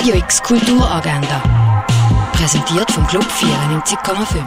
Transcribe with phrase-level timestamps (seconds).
[0.00, 1.84] Radio X Kulturagenda.
[2.32, 4.42] Präsentiert vom Club 94,5.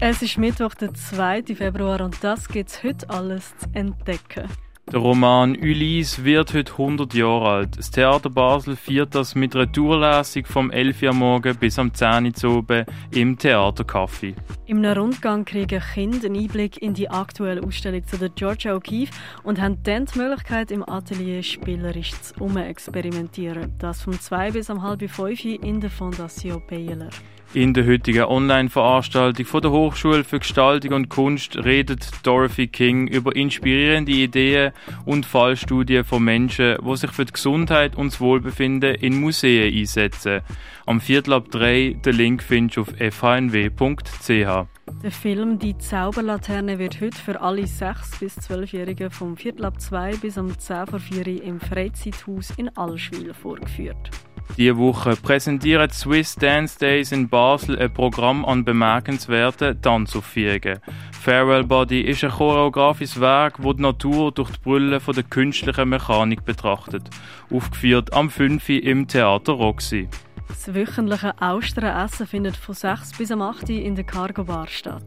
[0.00, 1.54] Es ist Mittwoch, der 2.
[1.54, 4.48] Februar und das gibt's heute alles zu entdecken.
[4.92, 7.76] Der Roman Ulysse wird heute 100 Jahre alt.
[7.76, 12.32] Das Theater Basel feiert das mit einer Tourlesung vom 11 Uhr morgen bis am 10
[12.44, 14.36] Uhr oben im Theatercafé.
[14.66, 19.10] Im Rundgang kriegen Kinder einen Einblick in die aktuelle Ausstellung zu der Georgia O'Keeffe
[19.42, 23.74] und haben dann die Möglichkeit, im Atelier spielerisch zu experimentieren.
[23.78, 27.10] Das vom 2 bis am halb 5 in der Fondation Baylor.
[27.54, 34.12] In der heutigen Online-Veranstaltung der Hochschule für Gestaltung und Kunst redet Dorothy King über inspirierende
[34.12, 34.72] Ideen
[35.04, 40.42] und Fallstudien von Menschen, die sich für die Gesundheit und das Wohlbefinden in Museen einsetzen.
[40.84, 44.66] Am Viertel ab drei, den Link findest du auf fhnw.ch.
[45.02, 50.16] Der Film Die Zauberlaterne wird heute für alle 6- bis 12-Jährigen vom Viertel ab 2
[50.16, 54.10] bis um 10 vor 4 im Freizeithaus in Allschwil vorgeführt.
[54.56, 60.80] Diese Woche präsentieren Swiss Dance Days in Basel ein Programm an bemerkenswerten Tanzaufführungen.
[61.12, 65.88] Farewell Body ist ein choreografisches Werk, das die Natur durch die Brille von der künstlichen
[65.88, 67.10] Mechanik betrachtet.
[67.50, 68.68] Aufgeführt am 5.
[68.68, 70.08] im Theater Roxy.
[70.48, 75.04] Das wöchentliche Austerenessen findet von 6 bis am 8 in der Cargo Bar statt.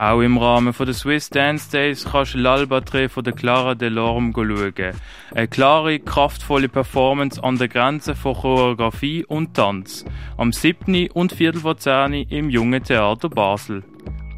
[0.00, 4.94] Auch im Rahmen der Swiss Dance Days kannst du L'Albatre von der Clara Delorme schauen.
[5.34, 10.06] Eine klare, kraftvolle Performance an der Grenze von Choreografie und Tanz.
[10.38, 11.10] Am 7.
[11.10, 12.14] und Viertel vor 10.
[12.14, 13.84] im Jungen Theater Basel.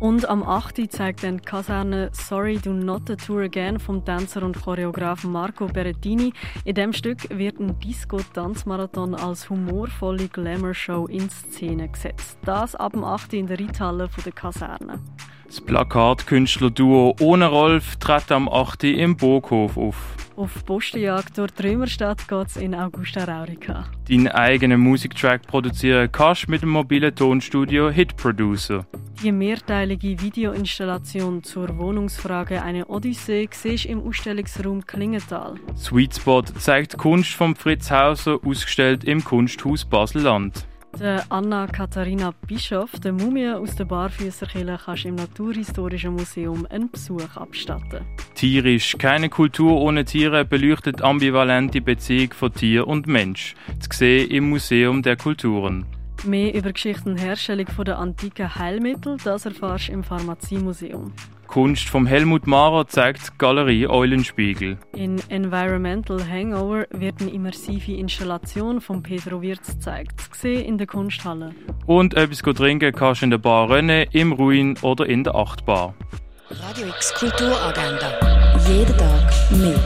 [0.00, 0.90] Und am 8.
[0.90, 5.68] zeigt dann die Kaserne Sorry Do Not a Tour Again vom Tänzer und Choreografen Marco
[5.68, 6.32] Berettini.
[6.64, 12.36] In dem Stück wird ein Disco-Tanzmarathon als humorvolle Glamour-Show in Szene gesetzt.
[12.44, 13.34] Das ab dem 8.
[13.34, 14.98] in der Reithalle der Kaserne.
[15.52, 18.84] Das Plakatkünstler-Duo Ohne Rolf tritt am 8.
[18.84, 19.96] im Burghof auf.
[20.34, 23.84] Auf Postenjagd durch die Römerstadt geht's in Augusta Raurica.
[24.08, 28.86] Deinen eigenen Musiktrack produzieren kannst mit dem mobilen Tonstudio Hit Producer.
[29.22, 35.56] Die mehrteilige Videoinstallation zur Wohnungsfrage Eine Odyssee siehst im Ausstellungsraum Klingenthal.
[35.76, 40.64] Sweet Spot zeigt Kunst von Fritz Hauser, ausgestellt im Kunsthaus Basel-Land.
[41.00, 48.04] Der Anna-Katharina Bischof, der Mumie aus der Barfüßerkirche, kannst im Naturhistorischen Museum einen Besuch abstatten.
[48.34, 53.54] Tierisch, keine Kultur ohne Tiere beleuchtet ambivalente Beziehung von Tier und Mensch.
[53.80, 55.86] Zu sehen im Museum der Kulturen.
[56.24, 61.12] Mehr über Geschichte und Herstellung der antiken Heilmittel, das erfährst du im Pharmaziemuseum.
[61.48, 64.78] Kunst vom Helmut Mara zeigt die Galerie Eulenspiegel.
[64.94, 71.54] In Environmental Hangover wird eine immersive Installation von Pedro Wirz gezeigt, gesehen in der Kunsthalle.
[71.86, 75.94] Und etwas trinken kannst du in der Bar René, im Ruin oder in der Achtbar.
[76.48, 78.58] Radio X Kulturagenda.
[78.68, 79.76] Jeden Tag mehr.